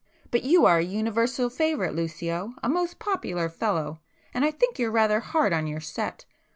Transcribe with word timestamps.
But 0.31 0.41
you 0.41 0.65
are 0.65 0.79
a 0.79 0.83
universal 0.83 1.51
favourite 1.51 1.93
Lucio,—a 1.93 2.67
most 2.67 2.97
popular 2.97 3.49
fellow—and 3.49 4.43
I 4.43 4.49
think 4.49 4.79
you're 4.79 4.89
rather 4.89 5.19
hard 5.19 5.53
on 5.53 5.67
your 5.67 5.79
set. 5.79 6.25